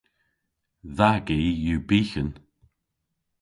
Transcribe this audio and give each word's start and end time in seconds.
Dha 0.97 1.11
gi 1.25 1.39
yw 1.67 1.81
byghan. 1.89 2.29